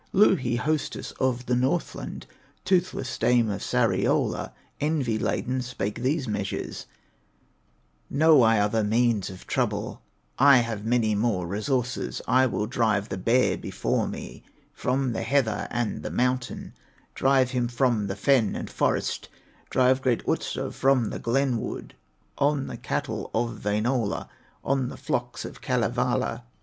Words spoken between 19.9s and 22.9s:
great Otso from the glen wood On the